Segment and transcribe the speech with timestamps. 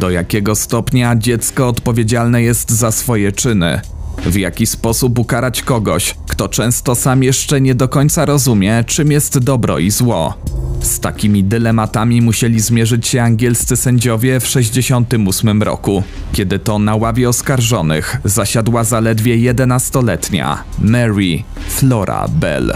[0.00, 3.80] Do jakiego stopnia dziecko odpowiedzialne jest za swoje czyny?
[4.26, 9.38] W jaki sposób ukarać kogoś, kto często sam jeszcze nie do końca rozumie, czym jest
[9.38, 10.34] dobro i zło?
[10.80, 17.28] Z takimi dylematami musieli zmierzyć się angielscy sędziowie w 1968 roku, kiedy to na ławie
[17.28, 22.72] oskarżonych zasiadła zaledwie 11-letnia Mary Flora Bell.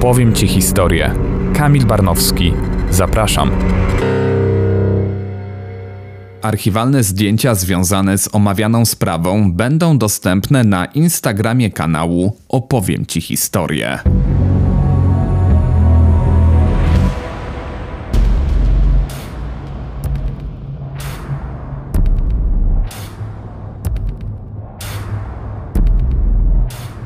[0.00, 1.14] Opowiem Ci historię.
[1.54, 2.52] Kamil Barnowski.
[2.90, 3.50] Zapraszam.
[6.42, 13.98] Archiwalne zdjęcia związane z omawianą sprawą będą dostępne na Instagramie kanału Opowiem Ci historię.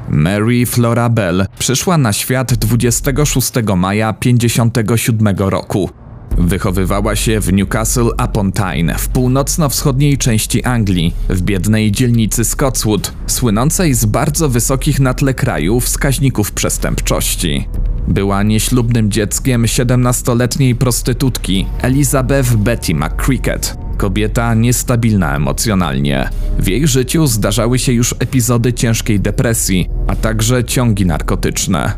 [0.08, 5.90] Mary Flora Bell przyszła na świat 26 maja 57 roku.
[6.38, 13.94] Wychowywała się w Newcastle upon Tyne, w północno-wschodniej części Anglii, w biednej dzielnicy Scotswood, słynącej
[13.94, 17.68] z bardzo wysokich na tle kraju wskaźników przestępczości.
[18.08, 26.28] Była nieślubnym dzieckiem 17-letniej prostytutki Elizabeth Betty McCricket, Kobieta niestabilna emocjonalnie.
[26.58, 31.92] W jej życiu zdarzały się już epizody ciężkiej depresji, a także ciągi narkotyczne.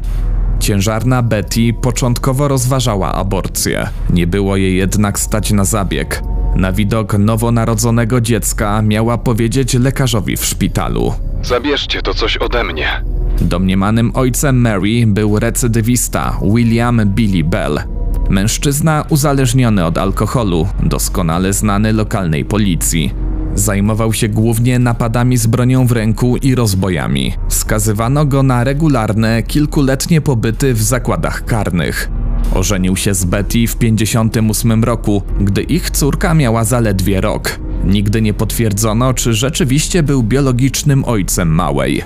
[0.61, 3.88] Ciężarna Betty początkowo rozważała aborcję.
[4.11, 6.22] Nie było jej jednak stać na zabieg.
[6.56, 13.05] Na widok nowonarodzonego dziecka miała powiedzieć lekarzowi w szpitalu: Zabierzcie to coś ode mnie.
[13.41, 17.81] Domniemanym ojcem Mary był recydywista William Billy Bell,
[18.30, 23.14] Mężczyzna uzależniony od alkoholu, doskonale znany lokalnej policji.
[23.55, 27.32] Zajmował się głównie napadami z bronią w ręku i rozbojami.
[27.48, 32.10] Skazywano go na regularne, kilkuletnie pobyty w zakładach karnych.
[32.54, 37.58] Ożenił się z Betty w 58 roku, gdy ich córka miała zaledwie rok.
[37.84, 42.03] Nigdy nie potwierdzono, czy rzeczywiście był biologicznym ojcem małej.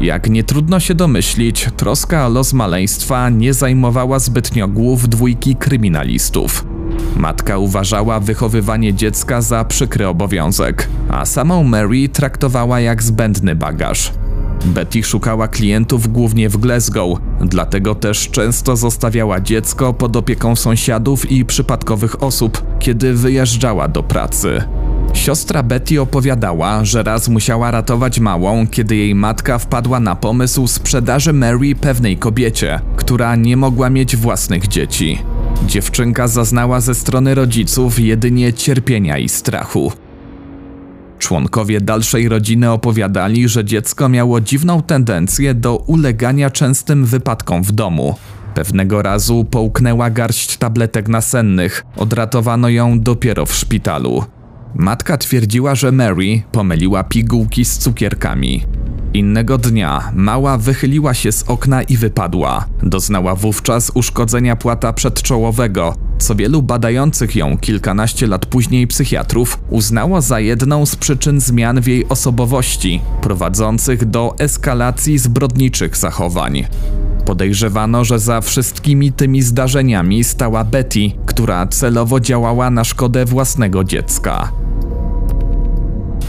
[0.00, 6.66] Jak nie trudno się domyślić, troska o los maleństwa nie zajmowała zbytnio głów dwójki kryminalistów.
[7.16, 14.12] Matka uważała wychowywanie dziecka za przykry obowiązek, a samą Mary traktowała jak zbędny bagaż.
[14.64, 21.44] Betty szukała klientów głównie w Glasgow, dlatego też często zostawiała dziecko pod opieką sąsiadów i
[21.44, 24.62] przypadkowych osób, kiedy wyjeżdżała do pracy.
[25.12, 31.32] Siostra Betty opowiadała, że raz musiała ratować małą, kiedy jej matka wpadła na pomysł sprzedaży
[31.32, 35.18] Mary pewnej kobiecie, która nie mogła mieć własnych dzieci.
[35.66, 39.92] Dziewczynka zaznała ze strony rodziców jedynie cierpienia i strachu.
[41.18, 48.14] Członkowie dalszej rodziny opowiadali, że dziecko miało dziwną tendencję do ulegania częstym wypadkom w domu.
[48.54, 54.24] Pewnego razu połknęła garść tabletek nasennych, odratowano ją dopiero w szpitalu.
[54.74, 58.64] Matka twierdziła, że Mary pomyliła pigułki z cukierkami.
[59.14, 62.64] Innego dnia mała wychyliła się z okna i wypadła.
[62.82, 70.40] Doznała wówczas uszkodzenia płata przedczołowego, co wielu badających ją kilkanaście lat później psychiatrów uznało za
[70.40, 76.64] jedną z przyczyn zmian w jej osobowości, prowadzących do eskalacji zbrodniczych zachowań.
[77.28, 84.52] Podejrzewano, że za wszystkimi tymi zdarzeniami stała Betty, która celowo działała na szkodę własnego dziecka.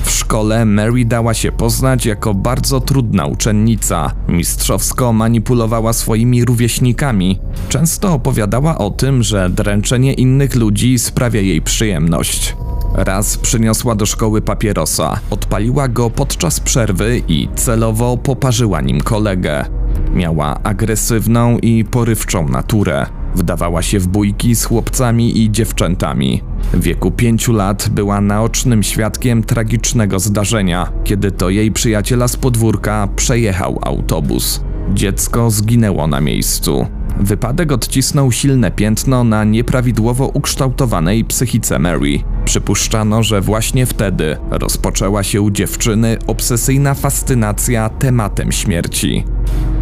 [0.04, 4.12] W szkole Mary dała się poznać jako bardzo trudna uczennica.
[4.28, 7.40] Mistrzowsko manipulowała swoimi rówieśnikami.
[7.70, 12.56] Często opowiadała o tym, że dręczenie innych ludzi sprawia jej przyjemność.
[12.96, 19.66] Raz przyniosła do szkoły papierosa, odpaliła go podczas przerwy i celowo poparzyła nim kolegę.
[20.14, 23.06] Miała agresywną i porywczą naturę.
[23.36, 26.42] Wdawała się w bójki z chłopcami i dziewczętami.
[26.74, 33.08] W wieku pięciu lat była naocznym świadkiem tragicznego zdarzenia, kiedy to jej przyjaciela z podwórka
[33.16, 34.64] przejechał autobus.
[34.94, 36.99] Dziecko zginęło na miejscu.
[37.20, 42.20] Wypadek odcisnął silne piętno na nieprawidłowo ukształtowanej psychice Mary.
[42.46, 49.24] Przypuszczano, że właśnie wtedy rozpoczęła się u dziewczyny obsesyjna fascynacja tematem śmierci.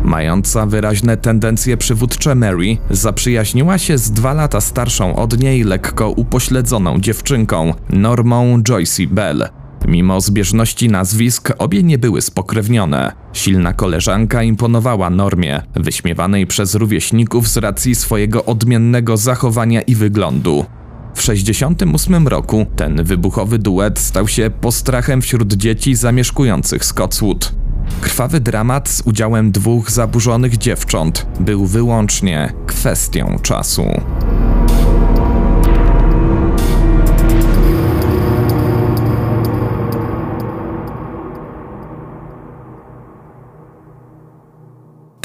[0.04, 7.00] Mająca wyraźne tendencje przywódcze Mary zaprzyjaźniła się z dwa lata starszą od niej lekko upośledzoną
[7.00, 9.50] dziewczynką, Normą Joyce Bell.
[9.88, 13.12] Mimo zbieżności nazwisk, obie nie były spokrewnione.
[13.34, 20.66] Silna koleżanka imponowała Normie, wyśmiewanej przez rówieśników z racji swojego odmiennego zachowania i wyglądu.
[21.16, 27.56] W 1968 roku ten wybuchowy duet stał się postrachem wśród dzieci zamieszkujących Scotswood.
[28.02, 33.86] Krwawy dramat z udziałem dwóch zaburzonych dziewcząt był wyłącznie kwestią czasu.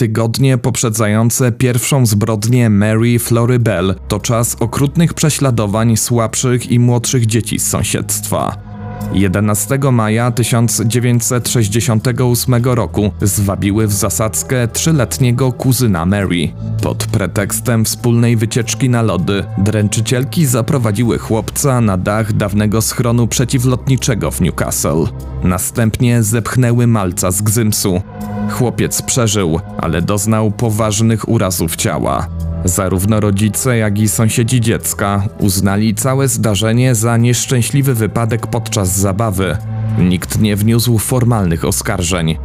[0.02, 7.58] Tygodnie poprzedzające pierwszą zbrodnię Mary Flory Bell to czas okrutnych prześladowań słabszych i młodszych dzieci
[7.58, 8.71] z sąsiedztwa.
[9.12, 16.49] 11 maja 1968 roku zwabiły w zasadzkę trzyletniego kuzyna Mary.
[16.82, 24.40] Pod pretekstem wspólnej wycieczki na lody, dręczycielki zaprowadziły chłopca na dach dawnego schronu przeciwlotniczego w
[24.40, 25.05] Newcastle.
[25.44, 28.02] Następnie zepchnęły malca z Gzymsu.
[28.50, 32.28] Chłopiec przeżył, ale doznał poważnych urazów ciała.
[32.64, 39.56] Zarówno rodzice, jak i sąsiedzi dziecka uznali całe zdarzenie za nieszczęśliwy wypadek podczas zabawy.
[39.99, 42.38] Nikt nie wniósł formalnych oskarżeń.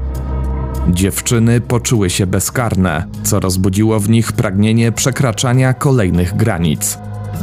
[0.89, 6.97] Dziewczyny poczuły się bezkarne, co rozbudziło w nich pragnienie przekraczania kolejnych granic.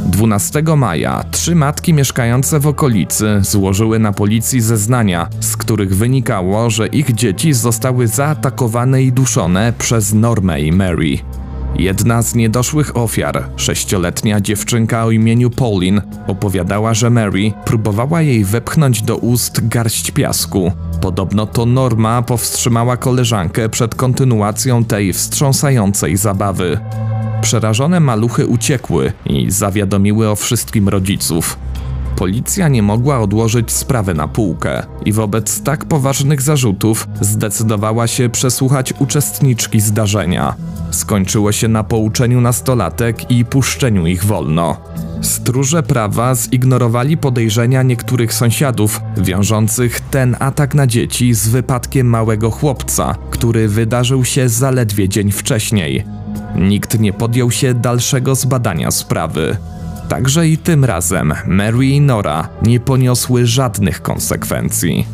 [0.05, 6.87] 12 maja trzy matki mieszkające w okolicy złożyły na policji zeznania, z których wynikało, że
[6.87, 11.17] ich dzieci zostały zaatakowane i duszone przez Normę i Mary.
[11.79, 19.01] Jedna z niedoszłych ofiar, sześcioletnia dziewczynka o imieniu Pauline, opowiadała, że Mary próbowała jej wepchnąć
[19.01, 20.71] do ust garść piasku.
[21.01, 26.79] Podobno to Norma powstrzymała koleżankę przed kontynuacją tej wstrząsającej zabawy.
[27.41, 31.57] Przerażone maluchy uciekły i zawiadomiły o wszystkim rodziców.
[32.15, 38.93] Policja nie mogła odłożyć sprawy na półkę i wobec tak poważnych zarzutów zdecydowała się przesłuchać
[38.99, 40.55] uczestniczki zdarzenia.
[40.91, 44.77] Skończyło się na pouczeniu nastolatek i puszczeniu ich wolno.
[45.21, 53.15] Stróże prawa zignorowali podejrzenia niektórych sąsiadów wiążących ten atak na dzieci z wypadkiem małego chłopca,
[53.29, 56.03] który wydarzył się zaledwie dzień wcześniej.
[56.55, 59.57] Nikt nie podjął się dalszego zbadania sprawy.
[60.09, 65.05] Także i tym razem Mary i Nora nie poniosły żadnych konsekwencji.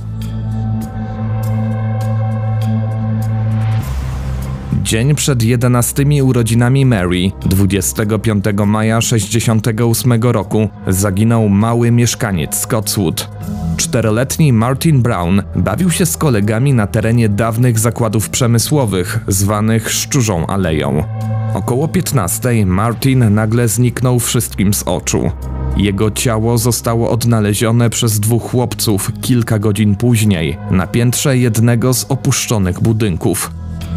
[4.83, 13.29] Dzień przed 11 urodzinami Mary, 25 maja 68 roku, zaginął mały mieszkaniec Scotswood.
[13.77, 21.03] Czteroletni Martin Brown bawił się z kolegami na terenie dawnych zakładów przemysłowych, zwanych Szczurzą Aleją.
[21.53, 25.31] Około 15 Martin nagle zniknął wszystkim z oczu.
[25.77, 32.81] Jego ciało zostało odnalezione przez dwóch chłopców kilka godzin później na piętrze jednego z opuszczonych
[32.81, 33.51] budynków.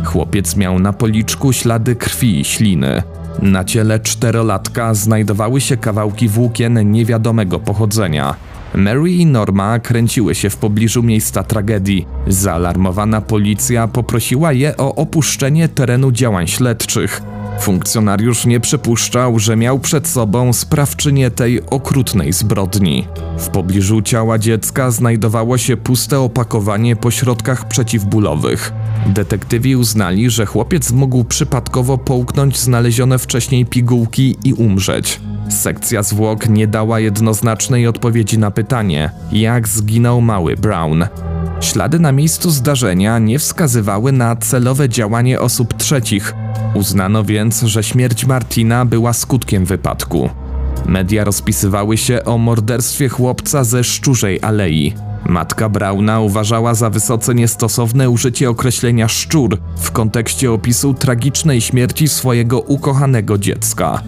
[0.05, 3.03] Chłopiec miał na policzku ślady krwi i śliny.
[3.43, 8.35] Na ciele czterolatka znajdowały się kawałki włókien niewiadomego pochodzenia.
[8.75, 12.07] Mary i Norma kręciły się w pobliżu miejsca tragedii.
[12.27, 17.23] Zaalarmowana policja poprosiła je o opuszczenie terenu działań śledczych.
[17.61, 23.09] Funkcjonariusz nie przypuszczał, że miał przed sobą sprawczynię tej okrutnej zbrodni.
[23.39, 28.73] W pobliżu ciała dziecka znajdowało się puste opakowanie po środkach przeciwbólowych.
[29.07, 35.21] Detektywi uznali, że chłopiec mógł przypadkowo połknąć znalezione wcześniej pigułki i umrzeć.
[35.49, 41.05] Sekcja zwłok nie dała jednoznacznej odpowiedzi na pytanie, jak zginął mały Brown.
[41.61, 46.35] Ślady na miejscu zdarzenia nie wskazywały na celowe działanie osób trzecich.
[46.75, 50.31] Uznano więc, że śmierć Martina była skutkiem wypadku.
[50.87, 54.95] Media rozpisywały się o morderstwie chłopca ze Szczurzej Alei.
[55.27, 62.61] Matka Brauna uważała za wysoce niestosowne użycie określenia szczur w kontekście opisu tragicznej śmierci swojego
[62.61, 64.03] ukochanego dziecka.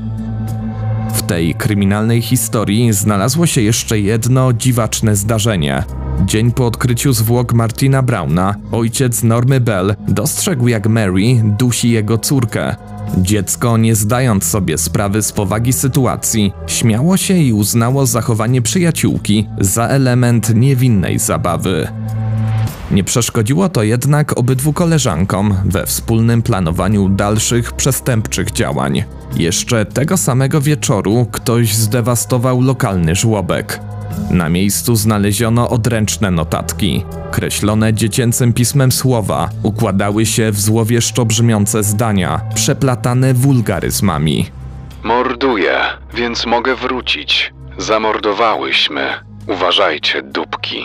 [1.14, 5.84] W tej kryminalnej historii znalazło się jeszcze jedno dziwaczne zdarzenie.
[6.24, 12.76] Dzień po odkryciu zwłok Martina Brauna, ojciec Normy Bell dostrzegł jak Mary dusi jego córkę.
[13.16, 19.88] Dziecko, nie zdając sobie sprawy z powagi sytuacji, śmiało się i uznało zachowanie przyjaciółki za
[19.88, 21.88] element niewinnej zabawy.
[22.90, 29.04] Nie przeszkodziło to jednak obydwu koleżankom we wspólnym planowaniu dalszych przestępczych działań.
[29.36, 33.80] Jeszcze tego samego wieczoru ktoś zdewastował lokalny żłobek.
[34.30, 37.04] Na miejscu znaleziono odręczne notatki.
[37.30, 44.46] Kreślone dziecięcym pismem słowa układały się w złowieszczo brzmiące zdania, przeplatane wulgaryzmami.
[45.02, 45.78] Morduję,
[46.14, 47.52] więc mogę wrócić.
[47.78, 49.08] Zamordowałyśmy.
[49.46, 50.82] Uważajcie, dupki.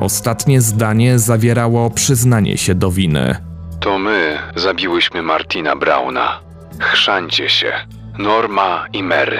[0.00, 3.36] Ostatnie zdanie zawierało przyznanie się do winy.
[3.80, 6.40] To my zabiłyśmy Martina Brauna.
[6.78, 7.72] Chrzancie się.
[8.18, 9.38] Norma i Mary.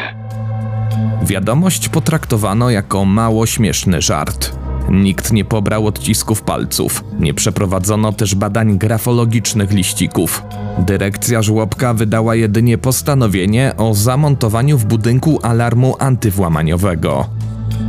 [1.27, 4.59] Wiadomość potraktowano jako mało śmieszny żart.
[4.91, 10.43] Nikt nie pobrał odcisków palców, nie przeprowadzono też badań grafologicznych liścików.
[10.79, 17.27] Dyrekcja żłobka wydała jedynie postanowienie o zamontowaniu w budynku alarmu antywłamaniowego.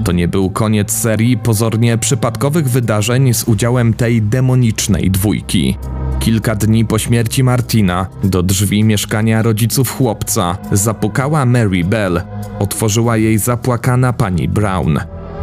[0.04, 5.78] To nie był koniec serii pozornie przypadkowych wydarzeń z udziałem tej demonicznej dwójki.
[6.20, 12.22] Kilka dni po śmierci Martina do drzwi mieszkania rodziców chłopca zapukała Mary Bell.
[12.60, 15.00] Otworzyła jej zapłakana pani Brown.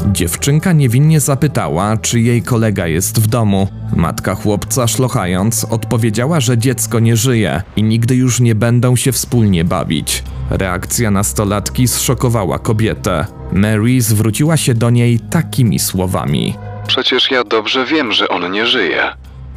[0.07, 3.69] Dziewczynka niewinnie zapytała, czy jej kolega jest w domu.
[3.97, 9.65] Matka chłopca, szlochając, odpowiedziała, że dziecko nie żyje i nigdy już nie będą się wspólnie
[9.65, 10.23] bawić.
[10.51, 13.27] Reakcja nastolatki zszokowała kobietę.
[13.53, 16.55] Mary zwróciła się do niej takimi słowami.
[16.87, 19.03] Przecież ja dobrze wiem, że on nie żyje.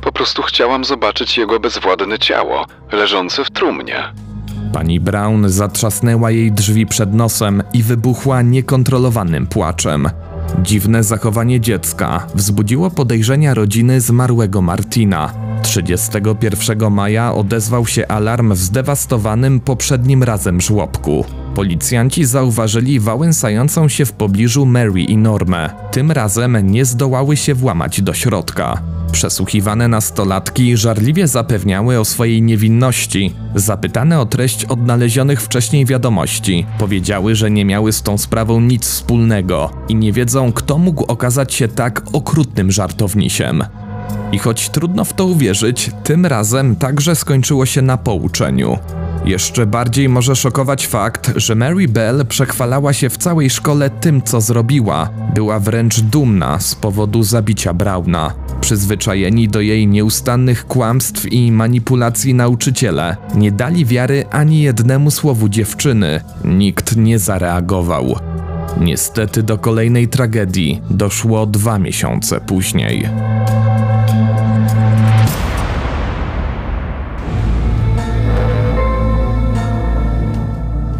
[0.02, 4.04] Po prostu chciałam zobaczyć jego bezwładne ciało, leżące w trumnie.
[4.74, 10.10] Pani Brown zatrzasnęła jej drzwi przed nosem i wybuchła niekontrolowanym płaczem.
[10.64, 15.34] Dziwne zachowanie dziecka wzbudziło podejrzenia rodziny zmarłego Martina.
[15.62, 21.26] 31 maja odezwał się alarm w zdewastowanym poprzednim razem żłobku.
[21.58, 25.70] Policjanci zauważyli wałęsającą się w pobliżu Mary i Normę.
[25.92, 28.82] Tym razem nie zdołały się włamać do środka.
[29.12, 33.34] Przesłuchiwane nastolatki żarliwie zapewniały o swojej niewinności.
[33.56, 39.72] Zapytane o treść odnalezionych wcześniej wiadomości, powiedziały, że nie miały z tą sprawą nic wspólnego
[39.90, 43.64] i nie wiedzą, kto mógł okazać się tak okrutnym żartownisiem.
[44.32, 48.78] I choć trudno w to uwierzyć, tym razem także skończyło się na pouczeniu.
[49.28, 54.42] Jeszcze bardziej może szokować fakt, że Mary Bell przechwalała się w całej szkole tym, co
[54.42, 55.10] zrobiła.
[55.36, 58.34] Była wręcz dumna z powodu zabicia Brauna.
[58.62, 66.22] Przyzwyczajeni do jej nieustannych kłamstw i manipulacji nauczyciele nie dali wiary ani jednemu słowu dziewczyny.
[66.46, 68.16] Nikt nie zareagował.
[68.82, 73.10] Niestety do kolejnej tragedii doszło dwa miesiące później.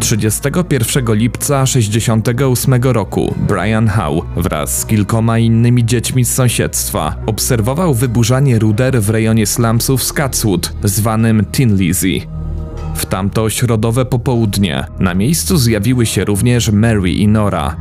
[0.00, 8.58] 31 lipca 68 roku Brian Howe wraz z kilkoma innymi dziećmi z sąsiedztwa obserwował wyburzanie
[8.58, 12.20] ruder w rejonie slumsów Scotswood, zwanym Tin Lizzy.
[12.94, 17.76] W tamto środowe popołudnie na miejscu zjawiły się również Mary i Nora.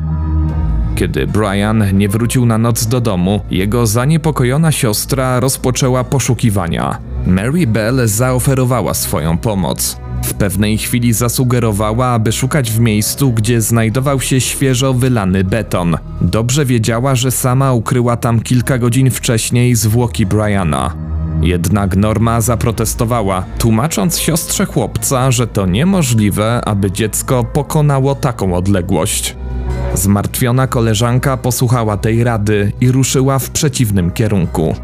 [0.96, 6.98] Kiedy Brian nie wrócił na noc do domu, jego zaniepokojona siostra rozpoczęła poszukiwania.
[7.28, 10.07] Mary Bell zaoferowała swoją pomoc.
[10.24, 15.98] W pewnej chwili zasugerowała, aby szukać w miejscu, gdzie znajdował się świeżo wylany beton.
[16.22, 20.94] Dobrze wiedziała, że sama ukryła tam kilka godzin wcześniej zwłoki Briana.
[21.42, 29.36] Jednak Norma zaprotestowała, tłumacząc siostrze chłopca, że to niemożliwe, aby dziecko pokonało taką odległość.
[29.94, 34.76] Zmartwiona koleżanka posłuchała tej rady i ruszyła w przeciwnym kierunku.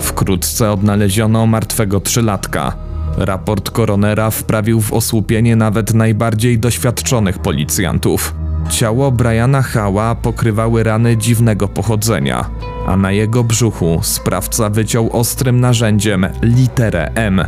[0.00, 2.81] Wkrótce odnaleziono martwego trzylatka.
[3.16, 8.34] Raport koronera wprawił w osłupienie nawet najbardziej doświadczonych policjantów.
[8.70, 12.50] Ciało Briana Hała pokrywały rany dziwnego pochodzenia,
[12.86, 17.44] a na jego brzuchu sprawca wyciął ostrym narzędziem literę M.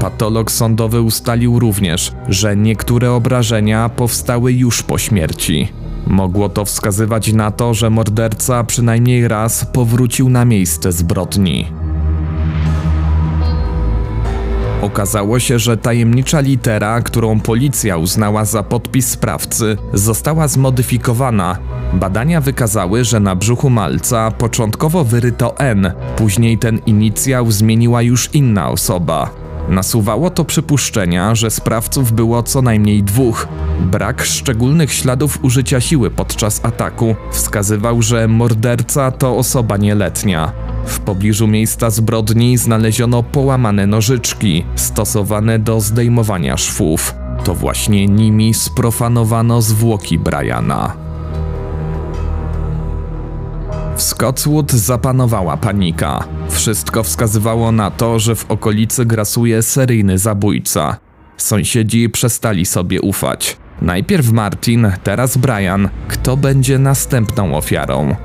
[0.00, 5.68] Patolog sądowy ustalił również, że niektóre obrażenia powstały już po śmierci.
[6.06, 11.66] Mogło to wskazywać na to, że morderca przynajmniej raz powrócił na miejsce zbrodni.
[14.82, 21.58] Okazało się, że tajemnicza litera, którą policja uznała za podpis sprawcy, została zmodyfikowana.
[21.92, 28.70] Badania wykazały, że na brzuchu malca początkowo wyryto N, później ten inicjał zmieniła już inna
[28.70, 29.41] osoba.
[29.68, 33.48] Nasuwało to przypuszczenia, że sprawców było co najmniej dwóch.
[33.80, 40.52] Brak szczególnych śladów użycia siły podczas ataku wskazywał, że morderca to osoba nieletnia.
[40.86, 47.14] W pobliżu miejsca zbrodni znaleziono połamane nożyczki, stosowane do zdejmowania szwów.
[47.44, 51.01] To właśnie nimi sprofanowano zwłoki Briana.
[53.96, 56.24] W Scotswood zapanowała panika.
[56.50, 60.96] Wszystko wskazywało na to, że w okolicy grasuje seryjny zabójca.
[61.36, 63.56] Sąsiedzi przestali sobie ufać.
[63.82, 65.88] Najpierw Martin, teraz Brian.
[66.08, 68.16] Kto będzie następną ofiarą?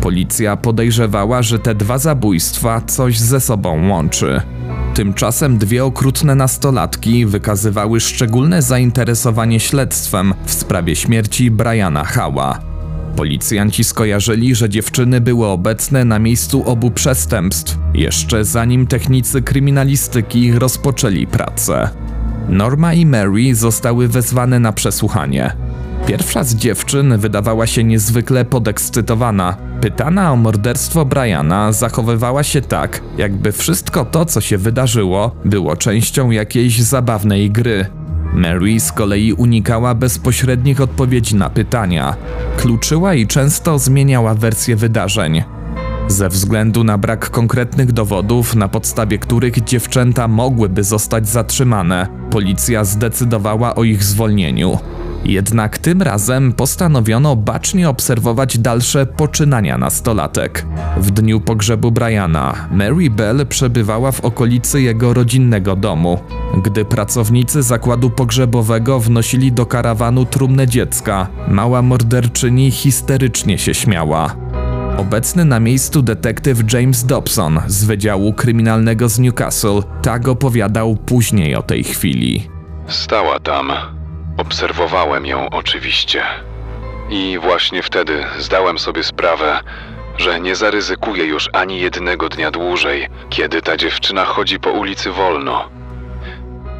[0.00, 4.40] Policja podejrzewała, że te dwa zabójstwa coś ze sobą łączy.
[4.94, 12.67] Tymczasem dwie okrutne nastolatki wykazywały szczególne zainteresowanie śledztwem w sprawie śmierci Briana Hała.
[13.18, 21.26] Policjanci skojarzyli, że dziewczyny były obecne na miejscu obu przestępstw, jeszcze zanim technicy kryminalistyki rozpoczęli
[21.26, 21.90] pracę.
[22.48, 25.52] Norma i Mary zostały wezwane na przesłuchanie.
[26.06, 29.56] Pierwsza z dziewczyn wydawała się niezwykle podekscytowana.
[29.80, 36.30] Pytana o morderstwo Briana, zachowywała się tak, jakby wszystko to, co się wydarzyło, było częścią
[36.30, 37.86] jakiejś zabawnej gry.
[38.34, 42.16] Mary z kolei unikała bezpośrednich odpowiedzi na pytania.
[42.56, 45.42] Kluczyła i często zmieniała wersję wydarzeń.
[46.08, 53.74] Ze względu na brak konkretnych dowodów, na podstawie których dziewczęta mogłyby zostać zatrzymane, policja zdecydowała
[53.74, 54.78] o ich zwolnieniu.
[55.24, 60.66] Jednak tym razem postanowiono bacznie obserwować dalsze poczynania nastolatek.
[60.96, 66.18] W dniu pogrzebu Briana, Mary Bell przebywała w okolicy jego rodzinnego domu.
[66.62, 74.36] Gdy pracownicy zakładu pogrzebowego wnosili do karawanu trumnę dziecka, mała morderczyni histerycznie się śmiała.
[74.98, 81.62] Obecny na miejscu detektyw James Dobson z Wydziału Kryminalnego z Newcastle tak opowiadał później o
[81.62, 82.48] tej chwili.
[82.86, 83.97] Stała tam.
[84.38, 86.22] Obserwowałem ją oczywiście.
[87.08, 89.60] I właśnie wtedy zdałem sobie sprawę,
[90.18, 95.68] że nie zaryzykuję już ani jednego dnia dłużej, kiedy ta dziewczyna chodzi po ulicy wolno.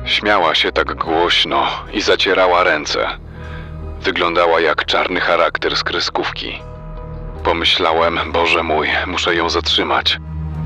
[0.05, 3.09] Śmiała się tak głośno i zacierała ręce.
[4.03, 6.59] Wyglądała jak czarny charakter z kreskówki.
[7.45, 10.19] Pomyślałem, Boże mój, muszę ją zatrzymać.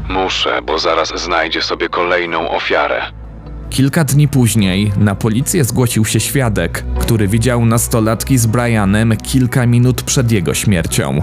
[0.08, 3.21] Muszę, bo zaraz znajdzie sobie kolejną ofiarę.
[3.72, 10.02] Kilka dni później na policję zgłosił się świadek, który widział nastolatki z Brianem kilka minut
[10.02, 11.22] przed jego śmiercią.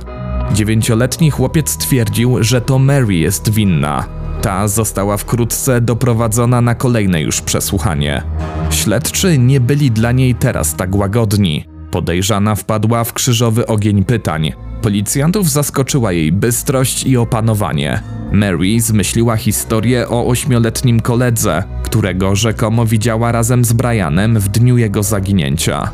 [0.53, 4.05] Dziewięcioletni chłopiec twierdził, że to Mary jest winna.
[4.41, 8.23] Ta została wkrótce doprowadzona na kolejne już przesłuchanie.
[8.69, 11.65] Śledczy nie byli dla niej teraz tak łagodni.
[11.91, 14.51] Podejrzana wpadła w krzyżowy ogień pytań.
[14.81, 18.03] Policjantów zaskoczyła jej bystrość i opanowanie.
[18.31, 25.03] Mary zmyśliła historię o ośmioletnim koledze, którego rzekomo widziała razem z Brianem w dniu jego
[25.03, 25.91] zaginięcia.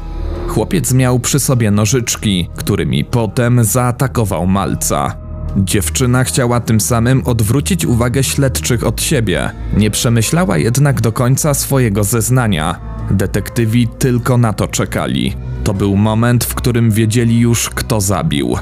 [0.47, 5.15] Chłopiec miał przy sobie nożyczki, którymi potem zaatakował malca.
[5.57, 9.51] Dziewczyna chciała tym samym odwrócić uwagę śledczych od siebie.
[9.77, 12.79] Nie przemyślała jednak do końca swojego zeznania.
[13.11, 15.33] Detektywi tylko na to czekali.
[15.63, 18.55] To był moment, w którym wiedzieli już, kto zabił.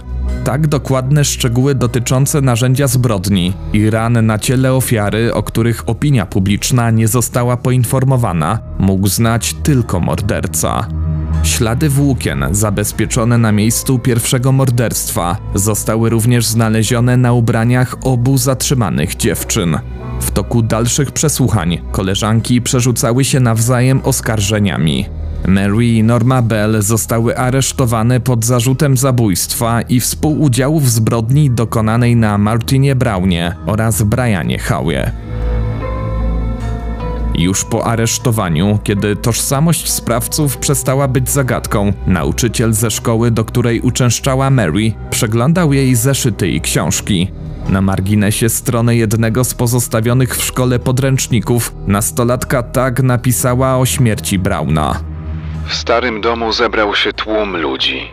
[0.43, 6.91] Tak dokładne szczegóły dotyczące narzędzia zbrodni i ran na ciele ofiary, o których opinia publiczna
[6.91, 10.87] nie została poinformowana, mógł znać tylko morderca.
[11.43, 19.79] Ślady włókien zabezpieczone na miejscu pierwszego morderstwa zostały również znalezione na ubraniach obu zatrzymanych dziewczyn.
[20.19, 25.05] W toku dalszych przesłuchań koleżanki przerzucały się nawzajem oskarżeniami.
[25.47, 32.37] Mary i Norma Bell zostały aresztowane pod zarzutem zabójstwa i współudziału w zbrodni dokonanej na
[32.37, 35.11] Martinie Brownie oraz Brianie Howie.
[37.35, 44.49] Już po aresztowaniu, kiedy tożsamość sprawców przestała być zagadką, nauczyciel ze szkoły, do której uczęszczała
[44.49, 47.31] Mary, przeglądał jej zeszyty i książki.
[47.69, 55.12] Na marginesie strony jednego z pozostawionych w szkole podręczników nastolatka tak napisała o śmierci Brauna.
[55.67, 58.11] W starym domu zebrał się tłum ludzi.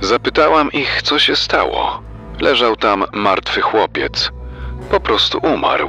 [0.00, 2.02] Zapytałam ich, co się stało.
[2.40, 4.32] Leżał tam martwy chłopiec.
[4.90, 5.88] Po prostu umarł.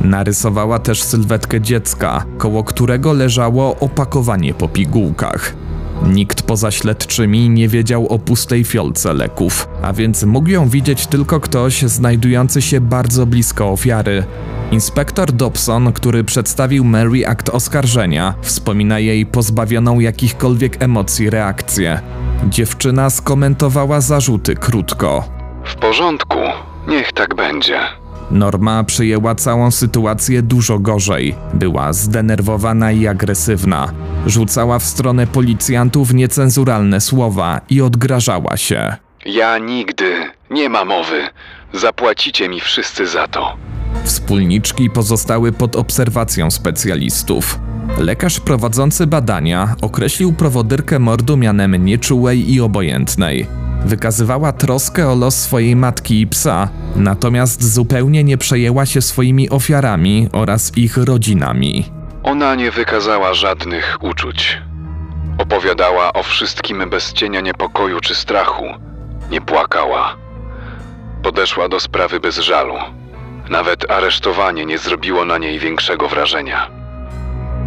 [0.00, 5.54] Narysowała też sylwetkę dziecka, koło którego leżało opakowanie po pigułkach.
[6.08, 11.40] Nikt poza śledczymi nie wiedział o pustej fiolce leków, a więc mógł ją widzieć tylko
[11.40, 14.24] ktoś znajdujący się bardzo blisko ofiary.
[14.70, 22.00] Inspektor Dobson, który przedstawił Mary akt oskarżenia, wspomina jej pozbawioną jakichkolwiek emocji reakcję.
[22.48, 25.24] Dziewczyna skomentowała zarzuty krótko.
[25.64, 26.38] W porządku,
[26.88, 27.78] niech tak będzie.
[28.34, 31.34] Norma przyjęła całą sytuację dużo gorzej.
[31.54, 33.92] Była zdenerwowana i agresywna.
[34.26, 38.96] Rzucała w stronę policjantów niecenzuralne słowa i odgrażała się.
[39.26, 40.14] Ja nigdy,
[40.50, 41.20] nie ma mowy.
[41.72, 43.56] Zapłacicie mi wszyscy za to.
[44.04, 47.58] Wspólniczki pozostały pod obserwacją specjalistów.
[47.98, 53.46] Lekarz prowadzący badania określił prowodyrkę mordu mianem nieczułej i obojętnej.
[53.84, 60.28] Wykazywała troskę o los swojej matki i psa, natomiast zupełnie nie przejęła się swoimi ofiarami
[60.32, 61.90] oraz ich rodzinami.
[62.22, 64.62] Ona nie wykazała żadnych uczuć.
[65.38, 68.64] Opowiadała o wszystkim bez cienia niepokoju czy strachu.
[69.30, 70.16] Nie płakała.
[71.22, 72.74] Podeszła do sprawy bez żalu.
[73.50, 76.70] Nawet aresztowanie nie zrobiło na niej większego wrażenia.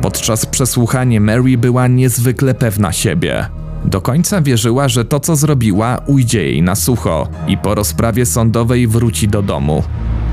[0.01, 3.49] Podczas przesłuchania Mary była niezwykle pewna siebie.
[3.85, 8.87] Do końca wierzyła, że to co zrobiła ujdzie jej na sucho i po rozprawie sądowej
[8.87, 9.83] wróci do domu.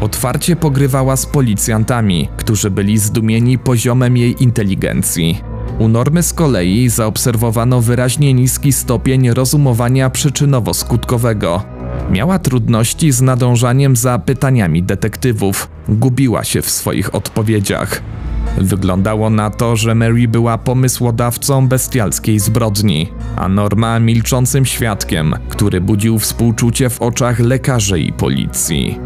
[0.00, 5.40] Otwarcie pogrywała z policjantami, którzy byli zdumieni poziomem jej inteligencji.
[5.78, 11.61] U Normy z kolei zaobserwowano wyraźnie niski stopień rozumowania przyczynowo-skutkowego.
[12.11, 18.02] Miała trudności z nadążaniem za pytaniami detektywów, gubiła się w swoich odpowiedziach.
[18.59, 26.19] Wyglądało na to, że Mary była pomysłodawcą bestialskiej zbrodni, a Norma milczącym świadkiem, który budził
[26.19, 28.99] współczucie w oczach lekarzy i policji.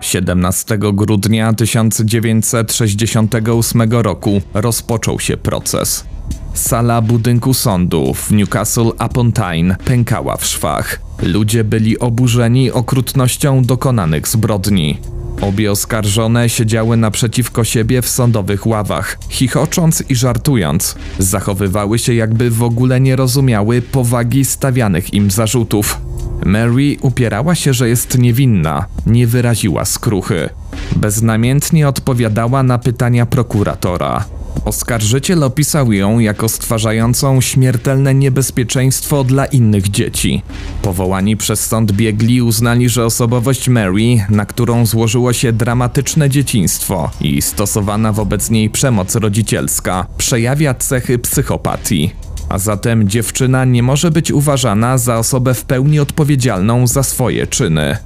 [0.00, 6.15] Siedemnastego grudnia 1968 roku rozpoczął się proces.
[6.56, 11.00] Sala budynku sądu w Newcastle upon Tyne pękała w szwach.
[11.22, 14.98] Ludzie byli oburzeni okrutnością dokonanych zbrodni.
[15.40, 20.94] Obie oskarżone siedziały naprzeciwko siebie w sądowych ławach, chichocząc i żartując.
[21.18, 26.00] Zachowywały się jakby w ogóle nie rozumiały powagi stawianych im zarzutów.
[26.44, 30.48] Mary upierała się, że jest niewinna, nie wyraziła skruchy.
[30.96, 34.35] Beznamiętnie odpowiadała na pytania prokuratora.
[34.64, 40.42] Oskarżyciel opisał ją jako stwarzającą śmiertelne niebezpieczeństwo dla innych dzieci.
[40.82, 47.42] Powołani przez sąd biegli uznali, że osobowość Mary, na którą złożyło się dramatyczne dzieciństwo i
[47.42, 52.10] stosowana wobec niej przemoc rodzicielska, przejawia cechy psychopatii.
[52.48, 57.96] A zatem dziewczyna nie może być uważana za osobę w pełni odpowiedzialną za swoje czyny.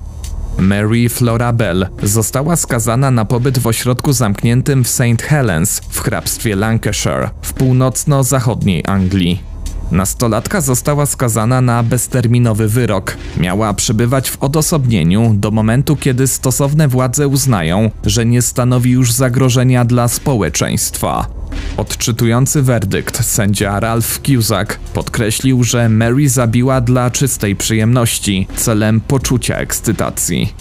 [0.58, 5.22] Mary Flora Bell została skazana na pobyt w ośrodku zamkniętym w St.
[5.22, 9.42] Helens w hrabstwie Lancashire w północno-zachodniej Anglii.
[9.90, 13.16] Nastolatka została skazana na bezterminowy wyrok.
[13.36, 19.84] Miała przebywać w odosobnieniu do momentu, kiedy stosowne władze uznają, że nie stanowi już zagrożenia
[19.84, 21.39] dla społeczeństwa.
[21.76, 30.54] Odczytujący werdykt sędzia Ralph Cusack podkreślił, że Mary zabiła dla czystej przyjemności, celem poczucia ekscytacji.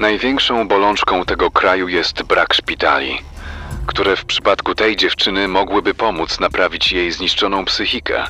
[0.00, 3.18] Największą bolączką tego kraju jest brak szpitali,
[3.86, 8.24] które w przypadku tej dziewczyny mogłyby pomóc naprawić jej zniszczoną psychikę,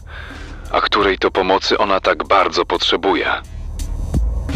[0.73, 3.27] a której to pomocy ona tak bardzo potrzebuje.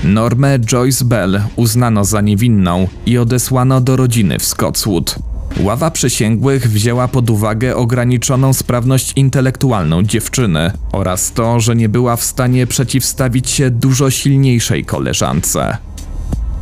[0.05, 5.15] Normę Joyce Bell uznano za niewinną i odesłano do rodziny w Scotswood.
[5.61, 12.25] Ława przysięgłych wzięła pod uwagę ograniczoną sprawność intelektualną dziewczyny oraz to, że nie była w
[12.25, 15.77] stanie przeciwstawić się dużo silniejszej koleżance.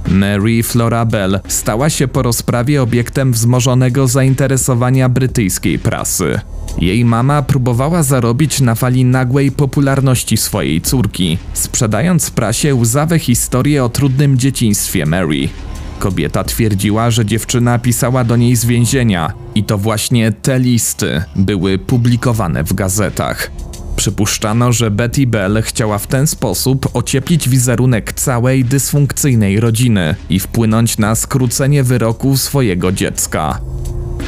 [0.09, 6.41] Mary Flora Bell stała się po rozprawie obiektem wzmożonego zainteresowania brytyjskiej prasy.
[6.79, 13.89] Jej mama próbowała zarobić na fali nagłej popularności swojej córki, sprzedając prasie łzawe historie o
[13.89, 15.49] trudnym dzieciństwie Mary.
[15.99, 21.79] Kobieta twierdziła, że dziewczyna pisała do niej z więzienia i to właśnie te listy były
[21.79, 23.51] publikowane w gazetach.
[23.97, 30.99] Przypuszczano, że Betty Bell chciała w ten sposób ocieplić wizerunek całej dysfunkcyjnej rodziny i wpłynąć
[30.99, 33.61] na skrócenie wyroku swojego dziecka.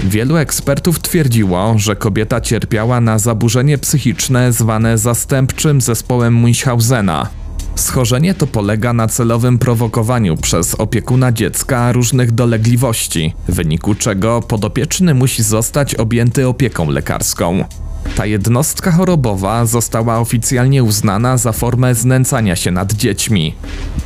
[0.05, 7.29] Wielu ekspertów twierdziło, że kobieta cierpiała na zaburzenie psychiczne zwane zastępczym zespołem Munchhausena.
[7.79, 15.15] Schorzenie to polega na celowym prowokowaniu przez opiekuna dziecka różnych dolegliwości, w wyniku czego podopieczny
[15.15, 17.65] musi zostać objęty opieką lekarską.
[18.19, 23.55] Ta jednostka chorobowa została oficjalnie uznana za formę znęcania się nad dziećmi.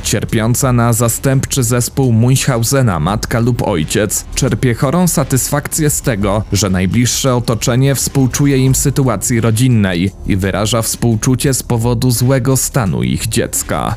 [0.03, 7.35] Cierpiąca na zastępczy zespół Munchhausena matka lub ojciec czerpie chorą satysfakcję z tego, że najbliższe
[7.35, 13.95] otoczenie współczuje im sytuacji rodzinnej i wyraża współczucie z powodu złego stanu ich dziecka.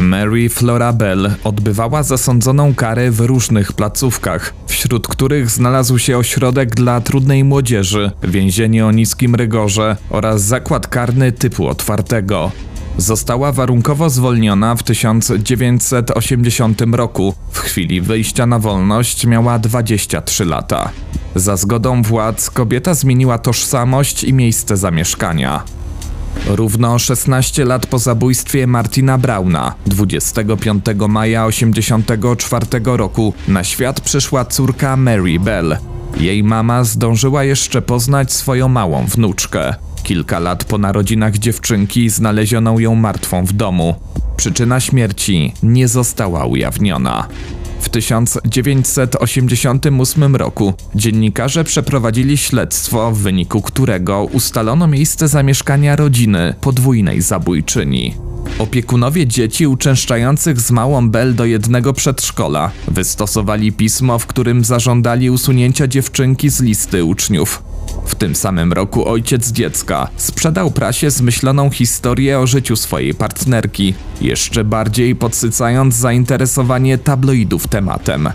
[0.00, 7.00] Mary Flora Bell odbywała zasądzoną karę w różnych placówkach, wśród których znalazł się ośrodek dla
[7.00, 12.52] trudnej młodzieży, więzienie o niskim rygorze oraz zakład karny typu otwartego.
[12.98, 17.34] Została warunkowo zwolniona w 1980 roku.
[17.50, 20.90] W chwili wyjścia na wolność miała 23 lata.
[21.34, 25.62] Za zgodą władz kobieta zmieniła tożsamość i miejsce zamieszkania.
[26.46, 34.96] Równo 16 lat po zabójstwie Martina Brauna, 25 maja 1984 roku, na świat przyszła córka
[34.96, 35.76] Mary Bell.
[36.20, 39.74] Jej mama zdążyła jeszcze poznać swoją małą wnuczkę.
[40.02, 43.94] Kilka lat po narodzinach dziewczynki znaleziono ją martwą w domu.
[44.36, 47.28] Przyczyna śmierci nie została ujawniona.
[47.84, 58.14] W 1988 roku dziennikarze przeprowadzili śledztwo, w wyniku którego ustalono miejsce zamieszkania rodziny podwójnej zabójczyni.
[58.58, 65.86] Opiekunowie dzieci uczęszczających z małą Bell do jednego przedszkola wystosowali pismo, w którym zażądali usunięcia
[65.86, 67.62] dziewczynki z listy uczniów.
[68.06, 74.64] W tym samym roku ojciec dziecka sprzedał prasie zmyśloną historię o życiu swojej partnerki, jeszcze
[74.64, 78.28] bardziej podsycając zainteresowanie tabloidów tematem.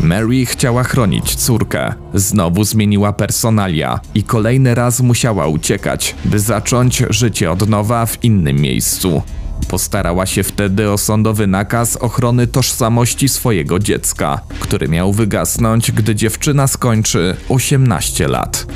[0.00, 1.94] Mary chciała chronić córkę.
[2.14, 8.56] Znowu zmieniła personalia i kolejny raz musiała uciekać, by zacząć życie od nowa w innym
[8.56, 9.22] miejscu.
[9.68, 16.66] Postarała się wtedy o sądowy nakaz ochrony tożsamości swojego dziecka, który miał wygasnąć, gdy dziewczyna
[16.66, 18.66] skończy 18 lat.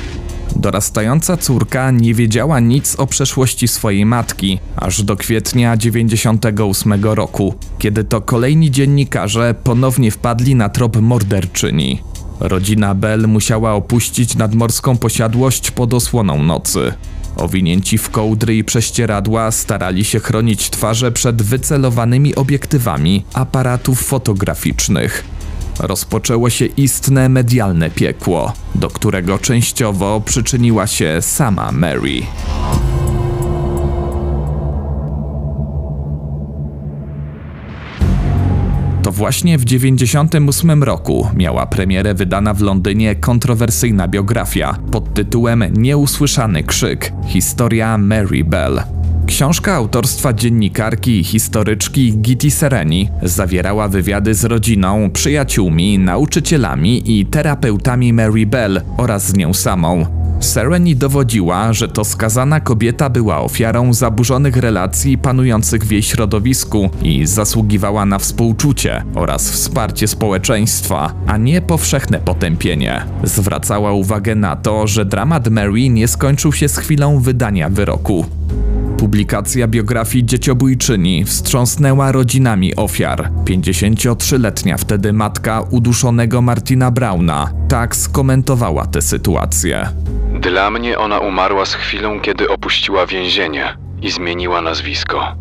[0.55, 8.03] Dorastająca córka nie wiedziała nic o przeszłości swojej matki, aż do kwietnia 98 roku, kiedy
[8.03, 12.01] to kolejni dziennikarze ponownie wpadli na trop morderczyni.
[12.39, 16.93] Rodzina Bell musiała opuścić nadmorską posiadłość pod osłoną nocy.
[17.35, 25.23] Owinięci w kołdry i prześcieradła starali się chronić twarze przed wycelowanymi obiektywami aparatów fotograficznych.
[25.79, 32.21] Rozpoczęło się istne medialne piekło, do którego częściowo przyczyniła się sama Mary.
[39.03, 46.63] To właśnie w 1998 roku miała premierę wydana w Londynie kontrowersyjna biografia pod tytułem Nieusłyszany
[46.63, 49.02] krzyk historia Mary Bell.
[49.27, 58.13] Książka autorstwa dziennikarki i historyczki Giti Sereni zawierała wywiady z rodziną, przyjaciółmi, nauczycielami i terapeutami
[58.13, 60.05] Mary Bell oraz z nią samą.
[60.39, 67.25] Sereni dowodziła, że to skazana kobieta była ofiarą zaburzonych relacji panujących w jej środowisku i
[67.25, 73.05] zasługiwała na współczucie oraz wsparcie społeczeństwa, a nie powszechne potępienie.
[73.23, 78.25] Zwracała uwagę na to, że dramat Mary nie skończył się z chwilą wydania wyroku.
[79.03, 83.29] Publikacja biografii dzieciobójczyni wstrząsnęła rodzinami ofiar.
[83.45, 89.89] 53-letnia wtedy matka uduszonego Martina Brauna tak skomentowała tę sytuację.
[90.39, 95.35] Dla mnie ona umarła z chwilą, kiedy opuściła więzienie i zmieniła nazwisko.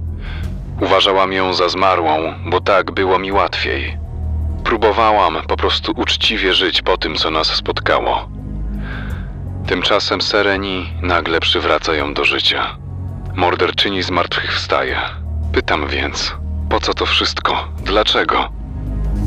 [0.80, 3.98] Uważałam ją za zmarłą, bo tak było mi łatwiej.
[4.64, 8.28] Próbowałam po prostu uczciwie żyć po tym, co nas spotkało.
[9.66, 12.81] Tymczasem Sereni nagle przywraca ją do życia.
[13.36, 14.96] Morderczyni zmartwychwstaje.
[15.52, 16.32] Pytam więc,
[16.68, 17.68] po co to wszystko?
[17.84, 18.52] Dlaczego?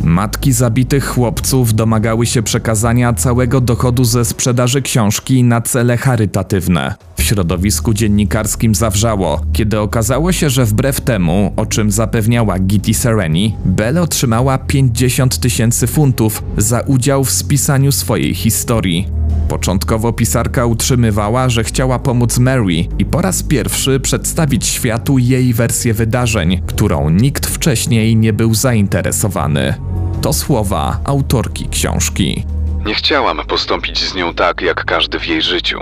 [0.04, 6.96] Matki zabitych chłopców domagały się przekazania całego dochodu ze sprzedaży książki na cele charytatywne.
[7.18, 13.56] W środowisku dziennikarskim zawrzało, kiedy okazało się, że wbrew temu, o czym zapewniała Gitti Sereni,
[13.66, 19.08] Belle otrzymała 50 tysięcy funtów za udział w spisaniu swojej historii.
[19.50, 25.94] Początkowo pisarka utrzymywała, że chciała pomóc Mary i po raz pierwszy przedstawić światu jej wersję
[25.94, 29.76] wydarzeń, którą nikt wcześniej nie był zainteresowany.
[30.22, 32.44] To słowa autorki książki.
[32.86, 35.80] Nie chciałam postąpić z nią tak, jak każdy w jej życiu.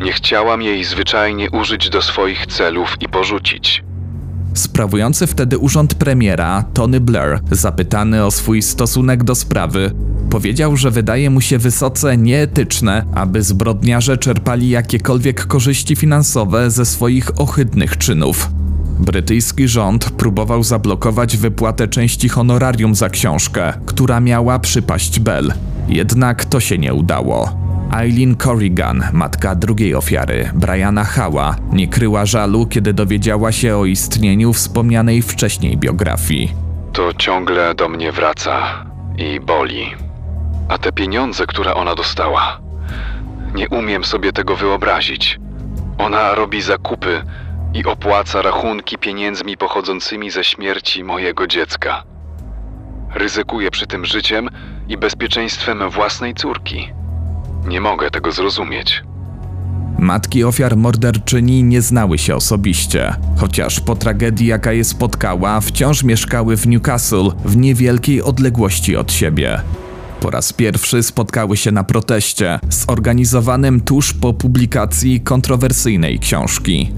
[0.00, 3.85] Nie chciałam jej zwyczajnie użyć do swoich celów i porzucić.
[4.56, 9.90] Sprawujący wtedy urząd premiera, Tony Blair, zapytany o swój stosunek do sprawy,
[10.30, 17.40] powiedział, że wydaje mu się wysoce nieetyczne, aby zbrodniarze czerpali jakiekolwiek korzyści finansowe ze swoich
[17.40, 18.50] ohydnych czynów.
[18.98, 25.52] Brytyjski rząd próbował zablokować wypłatę części honorarium za książkę, która miała przypaść Bell.
[25.88, 27.65] Jednak to się nie udało.
[27.92, 34.52] Eileen Corrigan, matka drugiej ofiary, Briana Hała, nie kryła żalu, kiedy dowiedziała się o istnieniu
[34.52, 36.52] wspomnianej wcześniej biografii.
[36.92, 38.84] To ciągle do mnie wraca
[39.18, 39.94] i boli.
[40.68, 42.60] A te pieniądze, które ona dostała,
[43.54, 45.38] nie umiem sobie tego wyobrazić.
[45.98, 47.22] Ona robi zakupy
[47.74, 52.02] i opłaca rachunki pieniędzmi pochodzącymi ze śmierci mojego dziecka.
[53.14, 54.50] Ryzykuje przy tym życiem
[54.88, 56.92] i bezpieczeństwem własnej córki.
[57.68, 59.02] Nie mogę tego zrozumieć.
[59.98, 66.56] Matki ofiar morderczyni nie znały się osobiście, chociaż po tragedii, jaka je spotkała, wciąż mieszkały
[66.56, 69.60] w Newcastle w niewielkiej odległości od siebie.
[70.20, 76.92] Po raz pierwszy spotkały się na proteście, zorganizowanym tuż po publikacji kontrowersyjnej książki.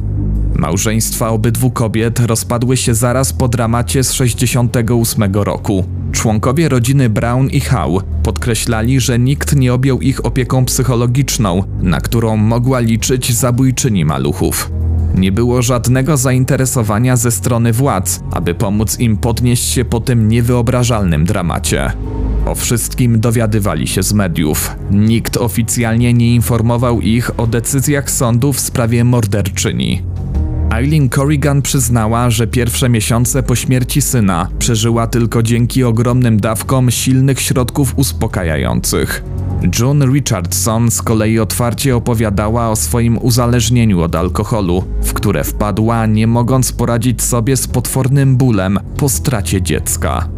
[0.55, 5.85] Małżeństwa obydwu kobiet rozpadły się zaraz po dramacie z 68 roku.
[6.12, 12.37] Członkowie rodziny Brown i Howe podkreślali, że nikt nie objął ich opieką psychologiczną, na którą
[12.37, 14.71] mogła liczyć zabójczyni maluchów.
[15.14, 21.25] Nie było żadnego zainteresowania ze strony władz, aby pomóc im podnieść się po tym niewyobrażalnym
[21.25, 21.92] dramacie.
[22.47, 24.77] O wszystkim dowiadywali się z mediów.
[24.90, 30.03] Nikt oficjalnie nie informował ich o decyzjach sądu w sprawie morderczyni.
[30.71, 37.41] Eileen Corrigan przyznała, że pierwsze miesiące po śmierci syna przeżyła tylko dzięki ogromnym dawkom silnych
[37.41, 39.25] środków uspokajających.
[39.79, 46.27] June Richardson z kolei otwarcie opowiadała o swoim uzależnieniu od alkoholu, w które wpadła, nie
[46.27, 50.29] mogąc poradzić sobie z potwornym bólem po stracie dziecka.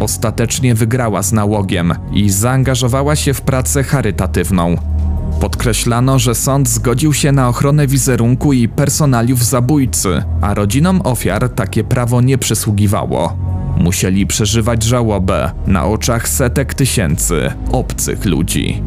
[0.00, 4.93] Ostatecznie wygrała z nałogiem i zaangażowała się w pracę charytatywną.
[5.40, 11.84] Podkreślano, że sąd zgodził się na ochronę wizerunku i personaliów zabójcy, a rodzinom ofiar takie
[11.84, 13.36] prawo nie przysługiwało.
[13.76, 18.82] Musieli przeżywać żałobę na oczach setek tysięcy obcych ludzi.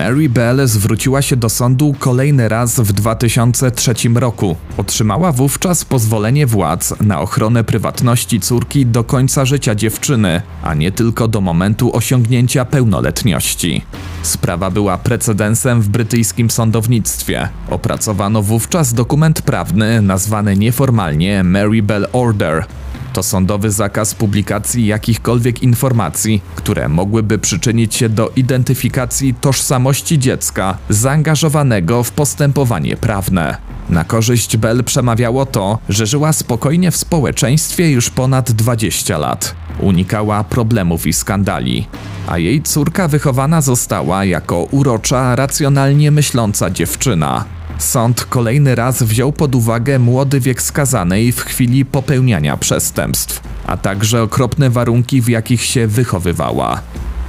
[0.00, 4.56] Mary Bell zwróciła się do sądu kolejny raz w 2003 roku.
[4.76, 11.28] Otrzymała wówczas pozwolenie władz na ochronę prywatności córki do końca życia dziewczyny, a nie tylko
[11.28, 13.82] do momentu osiągnięcia pełnoletności.
[14.22, 17.48] Sprawa była precedensem w brytyjskim sądownictwie.
[17.70, 22.64] Opracowano wówczas dokument prawny nazwany nieformalnie Mary Bell Order,
[23.12, 32.02] to sądowy zakaz publikacji jakichkolwiek informacji, które mogłyby przyczynić się do identyfikacji tożsamości dziecka zaangażowanego
[32.02, 33.56] w postępowanie prawne.
[33.90, 39.54] Na korzyść Bell przemawiało to, że żyła spokojnie w społeczeństwie już ponad 20 lat.
[39.80, 41.86] Unikała problemów i skandali,
[42.26, 47.59] a jej córka wychowana została jako urocza, racjonalnie myśląca dziewczyna.
[47.80, 54.22] Sąd kolejny raz wziął pod uwagę młody wiek skazanej w chwili popełniania przestępstw, a także
[54.22, 56.80] okropne warunki, w jakich się wychowywała.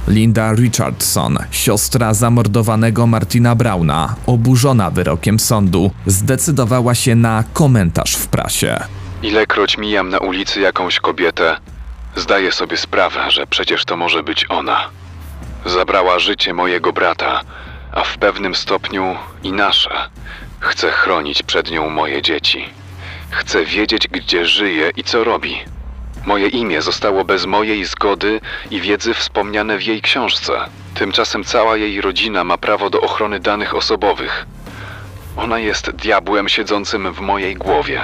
[0.08, 8.76] Linda Richardson, siostra zamordowanego Martina Brauna, oburzona wyrokiem sądu, zdecydowała się na komentarz w prasie.
[9.22, 11.56] Ilekroć mijam na ulicy jakąś kobietę,
[12.16, 14.78] zdaję sobie sprawę, że przecież to może być ona.
[15.66, 17.40] Zabrała życie mojego brata,
[17.92, 19.90] a w pewnym stopniu i nasze.
[20.62, 22.64] Chcę chronić przed nią moje dzieci.
[23.30, 25.56] Chcę wiedzieć, gdzie żyje i co robi.
[26.26, 30.52] Moje imię zostało bez mojej zgody i wiedzy wspomniane w jej książce.
[30.94, 34.46] Tymczasem cała jej rodzina ma prawo do ochrony danych osobowych.
[35.36, 38.00] Ona jest diabłem siedzącym w mojej głowie.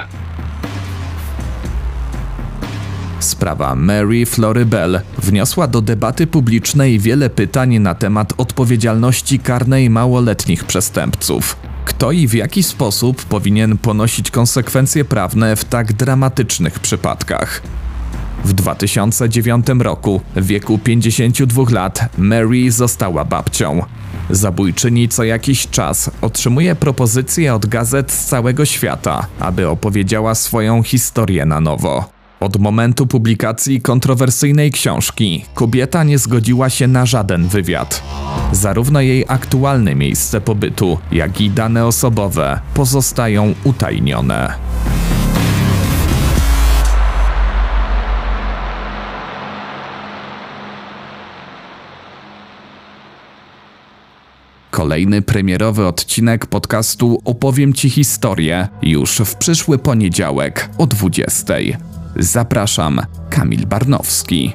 [3.19, 10.63] Sprawa Mary Flory Bell wniosła do debaty publicznej wiele pytań na temat odpowiedzialności karnej małoletnich
[10.63, 11.55] przestępców.
[11.89, 17.61] Kto i w jaki sposób powinien ponosić konsekwencje prawne w tak dramatycznych przypadkach?
[18.45, 23.81] W 2009 roku, w wieku 52 lat, Mary została babcią.
[24.29, 31.45] Zabójczyni co jakiś czas otrzymuje propozycje od gazet z całego świata, aby opowiedziała swoją historię
[31.45, 32.18] na nowo.
[32.39, 38.03] Od momentu publikacji kontrowersyjnej książki kobieta nie zgodziła się na żaden wywiad.
[38.51, 44.53] Zarówno jej aktualne miejsce pobytu, jak i dane osobowe pozostają utajnione.
[54.71, 61.53] Kolejny premierowy odcinek podcastu Opowiem Ci historię już w przyszły poniedziałek o 20.
[62.15, 64.53] Zapraszam, Kamil Barnowski.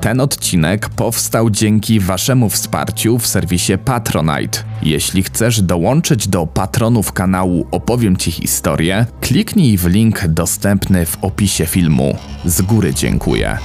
[0.00, 4.58] Ten odcinek powstał dzięki Waszemu wsparciu w serwisie Patronite.
[4.82, 11.66] Jeśli chcesz dołączyć do patronów kanału Opowiem Ci historię, kliknij w link dostępny w opisie
[11.66, 12.16] filmu.
[12.44, 13.58] Z góry dziękuję.